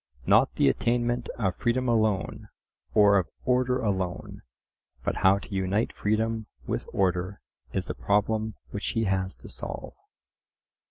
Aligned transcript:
Not 0.25 0.55
the 0.55 0.67
attainment 0.67 1.29
of 1.37 1.55
freedom 1.55 1.87
alone, 1.87 2.47
or 2.95 3.19
of 3.19 3.29
order 3.45 3.83
alone, 3.83 4.41
but 5.03 5.17
how 5.17 5.37
to 5.37 5.53
unite 5.53 5.93
freedom 5.93 6.47
with 6.65 6.87
order 6.91 7.39
is 7.71 7.85
the 7.85 7.93
problem 7.93 8.55
which 8.71 8.87
he 8.93 9.03
has 9.03 9.35
to 9.35 9.47
solve. 9.47 9.93